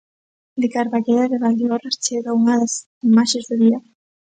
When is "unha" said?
2.39-2.55